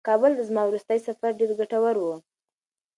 کابل 0.07 0.31
ته 0.37 0.43
زما 0.49 0.61
وروستی 0.65 0.99
سفر 1.07 1.31
ډېر 1.39 1.51
ګټور 1.59 1.95
و. 1.99 2.05